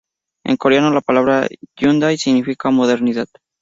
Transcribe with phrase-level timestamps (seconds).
[0.43, 3.27] En coreano, la palabra hyundai significa modernidad.